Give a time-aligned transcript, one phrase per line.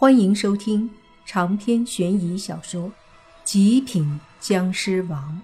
[0.00, 0.88] 欢迎收听
[1.26, 2.84] 长篇悬疑小说
[3.42, 5.42] 《极品僵尸王》，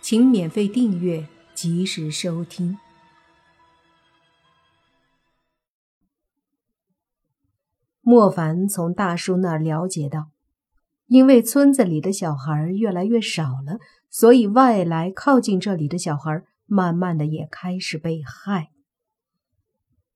[0.00, 2.78] 请免费订阅，及时收听。
[8.00, 10.30] 莫凡从大叔那儿了解到，
[11.08, 18.70] 因为村子里的小孩越来越少了，所以外来靠近这里的小孩，慢慢的也开始被害。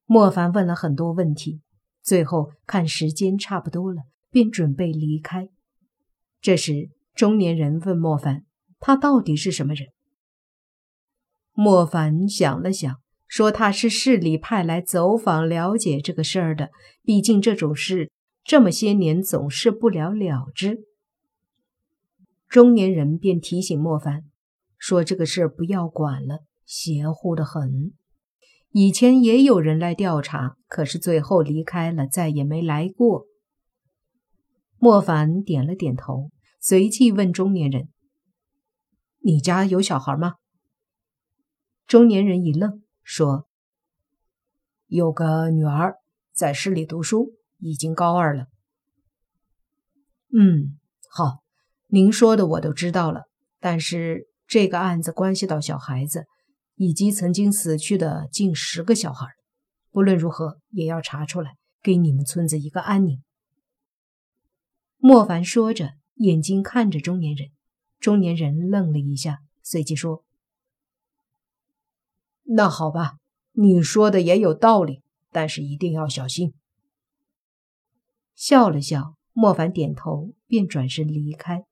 [0.06, 1.60] 莫凡问了很多问题。
[2.06, 5.48] 最后看时间差不多了，便准备离开。
[6.40, 8.44] 这时，中年人问莫凡
[8.78, 9.88] ：“他到底是什么人？”
[11.52, 16.70] 莫凡想了想，说：“他是市里派来走访了解这个事儿的。
[17.02, 18.12] 毕竟这种事
[18.44, 20.84] 这么些年总是不了了之。”
[22.48, 24.22] 中年人便提醒莫凡
[24.78, 27.92] 说：“这个事儿不要管了，邪乎的很。”
[28.78, 33.24] 以前也有人来调查，可是最后离开了，再也没来过。
[34.76, 37.88] 莫凡点了点头，随即问中年人
[39.24, 40.34] ：“你家有小孩吗？”
[41.88, 43.48] 中年人一愣，说
[44.88, 45.94] ：“有个女儿
[46.34, 48.48] 在市里读书，已经高二了。
[50.36, 51.38] ”“嗯，好，
[51.86, 53.22] 您说的我都知道了。
[53.58, 56.26] 但是这个案子关系到小孩子。”
[56.76, 59.26] 以及曾经死去的近十个小孩，
[59.90, 63.22] 不论如何也要查出来，给你们村子一个安宁。
[64.98, 67.48] 莫凡说着，眼睛看着中年人。
[67.98, 70.22] 中年人愣了一下，随即说
[72.44, 73.16] ：“那好吧，
[73.52, 75.02] 你说的也有道理，
[75.32, 76.52] 但是一定要小心。”
[78.36, 81.64] 笑了笑，莫凡点头，便转身离开。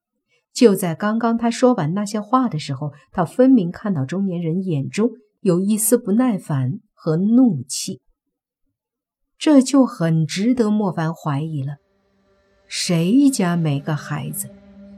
[0.55, 8.01] 就在刚刚，他说完那些话的时候，他分明看到中年人眼中有一丝不耐烦和怒气。
[9.37, 11.79] 这就很值得莫凡怀疑了：
[12.69, 14.49] 谁家没个孩子？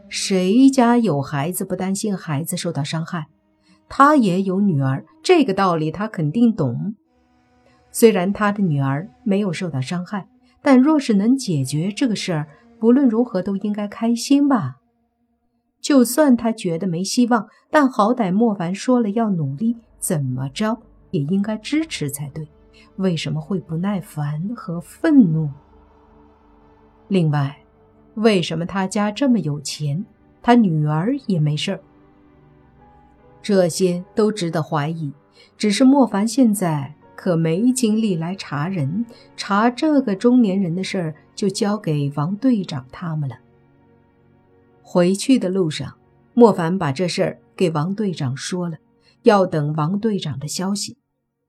[0.08, 3.26] 谁家有孩子不担心孩子受到伤害？
[3.88, 6.94] 他也有女儿，这个道理他肯定懂。
[7.90, 10.28] 虽然他的女儿没有受到伤害，
[10.60, 12.46] 但若是能解决这个事儿，
[12.78, 14.76] 不论如何都应该开心吧。
[15.86, 20.76] 就算他觉得没希望，但好歹莫凡说了要努力，怎么着
[21.12, 22.48] 也应该支持才对。
[22.96, 25.48] 为什么会不耐烦和愤怒？
[27.06, 27.58] 另外，
[28.14, 30.04] 为什么他家这么有钱，
[30.42, 31.80] 他女儿也没事儿？
[33.40, 35.12] 这些都值得怀疑。
[35.56, 43.36] 只是莫凡现在可没精力来查人，查这个中年人的事儿，就交给王队长他们了。
[44.88, 45.98] 回去的路上，
[46.32, 48.78] 莫凡把这事儿给王队长说了，
[49.22, 50.96] 要等王队长的消息。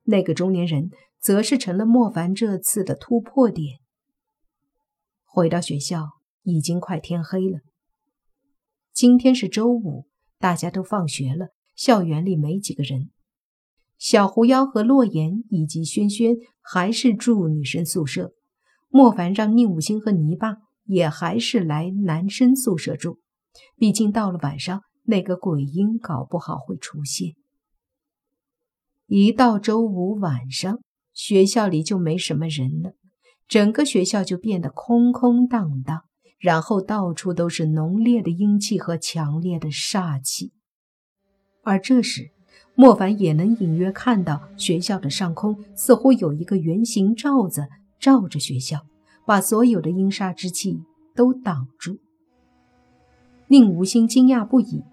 [0.05, 0.89] 那个中年人
[1.21, 3.77] 则是成了莫凡这次的突破点。
[5.23, 7.59] 回到学校，已经快天黑了。
[8.91, 10.07] 今天是周五，
[10.39, 13.11] 大家都放学了，校园里没几个人。
[13.99, 18.33] 小狐妖和洛言以及轩轩还是住女生宿舍，
[18.89, 20.55] 莫凡让宁武星和泥巴
[20.85, 23.19] 也还是来男生宿舍住。
[23.75, 27.35] 毕竟到了晚上，那个鬼婴搞不好会出现。
[29.07, 30.79] 一到周五晚上，
[31.13, 32.91] 学校里就没什么人了，
[33.47, 36.01] 整个学校就变得空空荡荡，
[36.39, 40.51] 然后到处都是浓烈的阴气和强烈的煞气。
[41.63, 42.31] 而这时，
[42.75, 47.67] 莫凡也能隐约看到学校的上空似乎有一个圆形罩子
[47.99, 48.85] 罩着学校，
[49.25, 50.83] 把所有的阴煞之气
[51.15, 51.99] 都挡住。
[53.47, 54.83] 令吴心惊讶不已，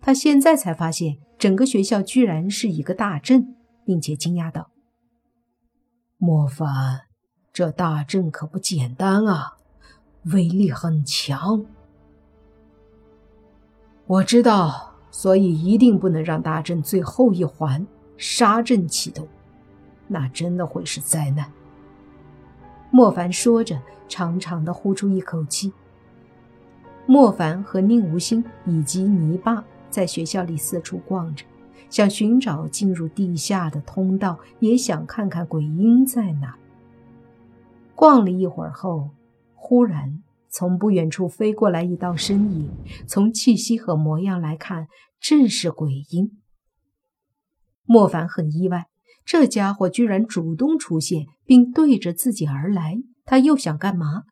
[0.00, 3.54] 他现在才发现整个学校居然是一个大阵，
[3.84, 4.70] 并且惊讶道
[6.16, 7.02] ：“莫凡，
[7.52, 9.56] 这大阵可不简单啊，
[10.32, 11.64] 威力很强。
[14.06, 17.86] 我知道，所以一定不能让大阵最后一环
[18.16, 19.28] 杀阵启动，
[20.06, 21.52] 那真的会是灾难。”
[22.90, 23.78] 莫凡说着，
[24.08, 25.70] 长长的呼出一口气。
[27.10, 31.42] 莫凡和宁无心以及泥巴在学校里四处逛着，
[31.88, 36.58] 想寻找进入地下的通道，也想看看鬼婴在哪。
[37.94, 39.08] 逛了一会儿后，
[39.54, 42.70] 忽然从不远处飞过来一道身影，
[43.06, 44.86] 从气息和模样来看，
[45.18, 46.38] 正是鬼婴。
[47.86, 48.88] 莫凡很意外，
[49.24, 54.24] 这家伙居然主动出现，并对着自己而来，他又想干嘛？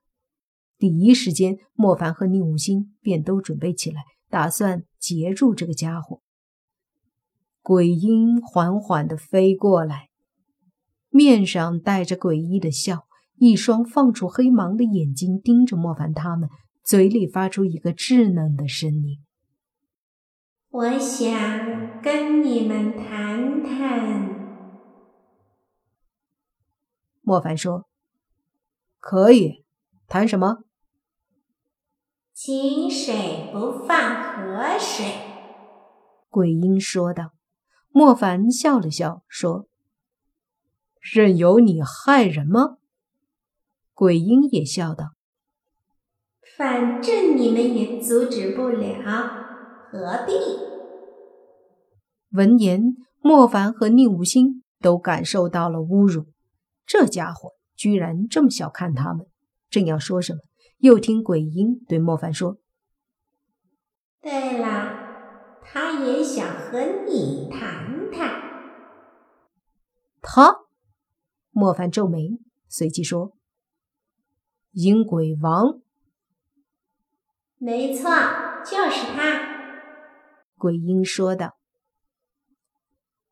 [0.78, 6.20] 第一时间，莫凡和宁武星便都准备起来，打算截住这个家伙。
[7.62, 10.08] 鬼婴缓缓地飞过来，
[11.08, 13.06] 面上带着诡异的笑，
[13.36, 16.48] 一双放出黑芒的眼睛盯着莫凡他们，
[16.84, 19.18] 嘴里发出一个稚嫩的声音
[20.68, 24.36] ：“我想跟你们谈谈。”
[27.22, 27.88] 莫凡说
[29.00, 29.64] ：“可以，
[30.06, 30.58] 谈什么
[32.38, 35.06] ？”“井水不犯河水。”
[36.28, 37.32] 鬼婴说道。
[37.88, 39.66] 莫凡笑了笑说。
[41.00, 42.76] 任由你害人吗？
[43.94, 45.12] 鬼婴也笑道
[46.58, 49.00] ：“反正你们也阻止不了，
[49.90, 50.32] 何必？”
[52.36, 56.26] 闻言，莫凡和宁无心都感受到了侮辱。
[56.84, 59.26] 这家伙居然这么小看他们！
[59.70, 60.40] 正要说什么，
[60.78, 62.58] 又听鬼婴对莫凡说
[64.20, 68.42] ：“对了，他也想和你谈谈。”
[70.20, 70.66] 他。
[71.50, 72.38] 莫凡皱眉，
[72.68, 73.34] 随即说
[74.72, 75.80] ：“阴鬼王，
[77.56, 78.10] 没错，
[78.62, 79.56] 就是他。”
[80.58, 81.56] 鬼婴说道。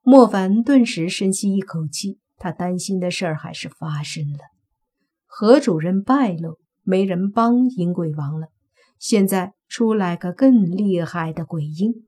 [0.00, 4.38] 莫凡顿时深吸一口气，他担心的事儿还是发生了。
[5.26, 8.46] 何主任败露，没人帮阴鬼王了。
[8.98, 12.06] 现在出来个更厉害的鬼婴，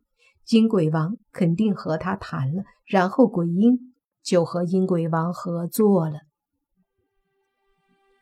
[0.50, 3.93] 阴鬼王肯定和他谈了，然后鬼婴。
[4.26, 6.23] 就和阴鬼王合作了。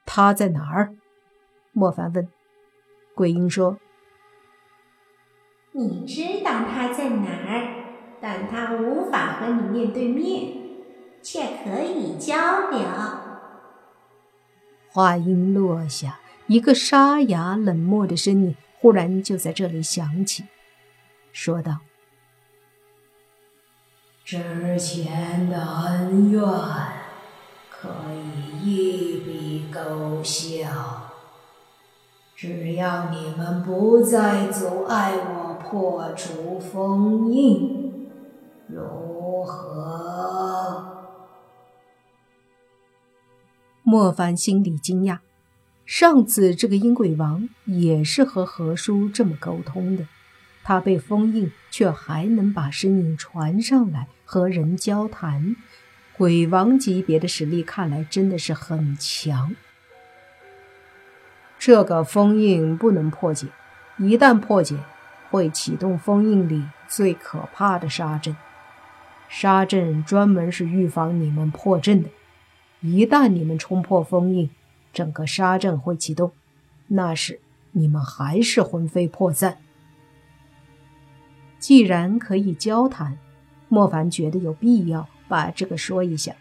[0.05, 0.99] 他在哪儿？
[1.73, 2.29] 莫凡问。
[3.15, 3.79] 鬼婴说
[5.73, 10.53] ：“你知道他在哪儿，但他无法和你面对面，
[11.23, 12.81] 却可以交流。”
[14.93, 20.44] 话音落下，一个沙哑冷漠的声音忽然就在这里响起，
[21.32, 21.79] 说道。
[24.25, 26.43] 之前的恩怨
[27.70, 31.12] 可以一笔勾销，
[32.35, 38.08] 只要你们不再阻碍我破除封印，
[38.67, 40.93] 如何？
[43.82, 45.19] 莫凡心里惊讶，
[45.86, 50.06] 上次这个阴鬼王也是和何叔这么沟通的。
[50.62, 55.56] 他被封印，却还能把声音传上来和人交谈，
[56.16, 59.54] 鬼王级别的实力看来真的是很强。
[61.58, 63.48] 这个封印不能破解，
[63.98, 64.78] 一旦破解，
[65.31, 68.34] 会启动封印里最可怕的杀阵。
[69.28, 72.08] 杀阵专门是预防你们破阵的，
[72.81, 74.48] 一旦你们冲破封印，
[74.94, 76.32] 整个杀阵会启动，
[76.87, 77.41] 那时
[77.73, 79.58] 你们还是魂飞魄散。
[81.58, 83.19] 既然可以交谈，
[83.69, 86.35] 莫凡觉得有必要把这个说一下。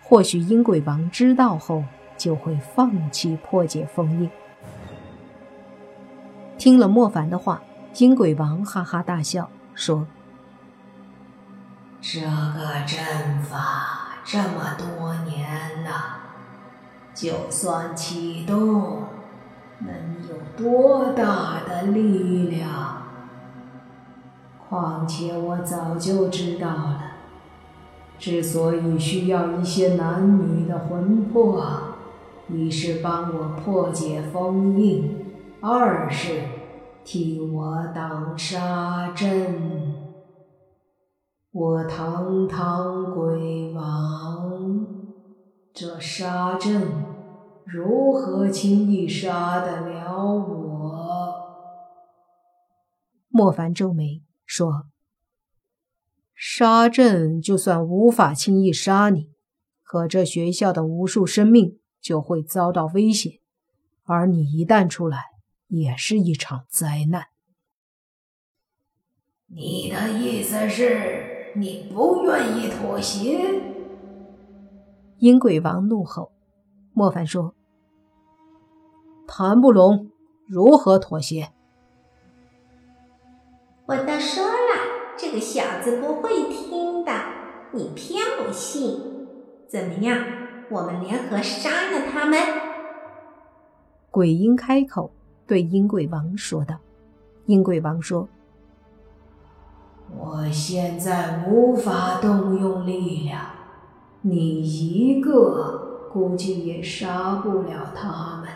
[0.00, 1.84] 或许阴鬼王知道后
[2.16, 4.30] 就会放弃破解封印。
[6.56, 7.62] 听了莫凡的话，
[7.96, 10.06] 阴鬼王哈哈大笑说
[12.00, 16.20] ：“这个阵法这么多年了，
[17.18, 19.02] 就算启动，
[19.80, 19.88] 能
[20.28, 23.02] 有多大的力量？”
[24.68, 27.02] 况且我早就知道了，
[28.20, 31.60] 之所以需要一些男女的魂魄，
[32.46, 35.26] 一是帮我破解封印，
[35.60, 36.42] 二是
[37.04, 39.96] 替我挡杀阵。
[41.50, 44.86] 我堂堂鬼王，
[45.74, 46.82] 这杀阵
[47.70, 51.34] 如何轻易杀得了我？
[53.28, 54.22] 莫凡皱眉。
[54.46, 54.86] 说
[56.34, 59.28] ：“杀阵就算无法轻易杀你，
[59.82, 63.34] 可这学校的无数生命就会遭到危险，
[64.04, 65.24] 而你一旦出来，
[65.66, 67.26] 也是一场灾难。”
[69.48, 73.38] 你的意思是你不愿意妥协？
[75.18, 76.32] 阴鬼王怒吼。
[76.94, 77.54] 莫凡说
[79.38, 80.10] ：“谈不拢，
[80.48, 81.50] 如何妥协？”
[83.86, 87.12] 我都说了，这个小子不会听的。
[87.70, 89.28] 你偏不信，
[89.68, 90.24] 怎么样？
[90.72, 92.36] 我们联合杀了他们。
[94.10, 95.12] 鬼婴开口
[95.46, 96.74] 对阴贵王说道。
[97.46, 98.28] 阴贵王说
[100.18, 103.40] ：“我现在无法动用力量，
[104.22, 108.48] 你一个估计也杀不了他们。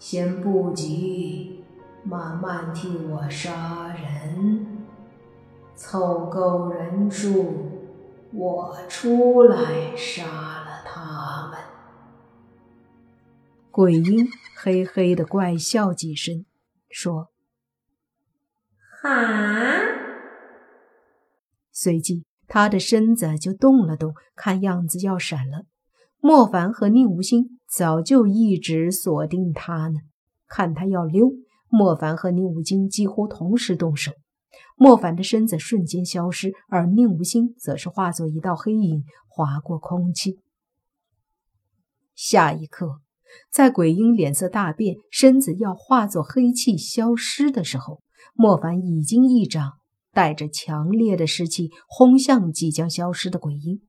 [0.00, 1.58] 先不急。”
[2.02, 4.86] 慢慢替我杀人，
[5.74, 7.54] 凑够人数，
[8.32, 11.60] 我出来杀了他们。
[13.70, 14.26] 鬼婴
[14.56, 16.46] 嘿嘿的怪笑几声，
[16.88, 17.28] 说
[19.02, 19.10] ：“哈！”
[21.70, 25.66] 随即他的身子就动了动，看样子要闪了。
[26.18, 30.00] 莫凡和宁无心早就一直锁定他呢，
[30.48, 31.30] 看他要溜，
[31.68, 34.12] 莫凡和宁无心几乎同时动手。
[34.76, 40.40] 莫凡的身子瞬间消失，而宁无心则是化作一道黑影划过空气。
[42.16, 43.00] 下一刻，
[43.52, 48.00] 在鬼婴脸色大变、身子要化作黑气消失的时候，
[48.34, 49.74] 莫凡已经一掌
[50.12, 53.80] 带着强烈的湿气轰向即将消失的鬼婴，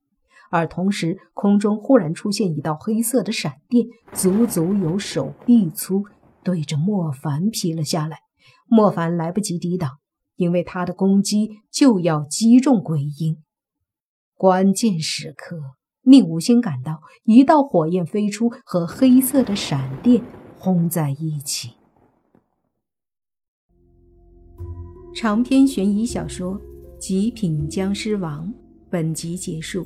[0.51, 6.03] 而同时空中忽然出现一道黑色的闪电，足足有手臂粗，
[6.43, 8.20] 对着莫凡劈了下来。
[8.67, 9.98] 莫凡来不及抵挡。
[10.38, 13.43] 因为他的攻击就要击中鬼婴，
[14.34, 20.24] 关键时刻，宁无心感到一道火焰飞出，和黑色的闪电
[20.58, 21.74] 轰在一起。
[25.13, 26.55] 长篇悬疑小说
[26.98, 28.48] 《极品僵尸王》
[28.89, 29.86] 本集结束，